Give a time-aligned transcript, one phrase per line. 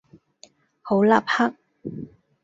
[0.81, 1.53] 好立克